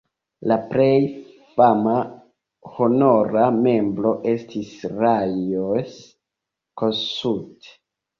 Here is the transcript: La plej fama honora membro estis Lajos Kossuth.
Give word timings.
La 0.51 0.55
plej 0.69 1.01
fama 1.57 1.97
honora 2.77 3.43
membro 3.65 4.13
estis 4.31 4.71
Lajos 5.03 5.93
Kossuth. 6.83 7.69